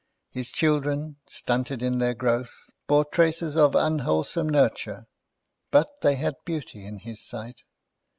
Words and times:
His 0.31 0.51
children, 0.51 1.17
stunted 1.27 1.83
in 1.83 1.99
their 1.99 2.15
growth, 2.15 2.71
bore 2.87 3.05
traces 3.05 3.55
of 3.55 3.75
unwholesome 3.75 4.49
nurture; 4.49 5.05
but 5.69 6.01
they 6.01 6.15
had 6.15 6.37
beauty 6.43 6.83
in 6.87 6.97
his 6.97 7.21
sight. 7.23 7.61